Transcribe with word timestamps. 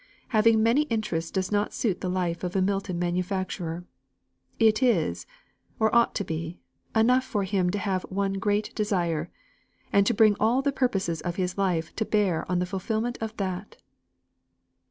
Having 0.29 0.63
many 0.63 0.81
interests 0.89 1.29
does 1.29 1.51
not 1.51 1.75
suit 1.75 2.01
the 2.01 2.09
life 2.09 2.43
of 2.43 2.55
a 2.55 2.61
Milton 2.63 2.97
manufacturer. 2.97 3.85
It 4.57 4.81
is 4.81 5.27
or 5.79 5.93
ought 5.93 6.15
to 6.15 6.23
be 6.23 6.57
enough 6.95 7.23
for 7.23 7.43
him 7.43 7.69
to 7.69 7.77
have 7.77 8.01
one 8.09 8.33
great 8.39 8.73
desire, 8.73 9.29
and 9.93 10.07
to 10.07 10.13
bring 10.15 10.35
all 10.39 10.63
the 10.63 10.71
purposes 10.71 11.21
of 11.21 11.35
his 11.35 11.55
life 11.55 11.95
to 11.97 12.03
bear 12.05 12.51
on 12.51 12.57
the 12.57 12.65
fulfilment 12.65 13.19
of 13.21 13.37
that." 13.37 13.77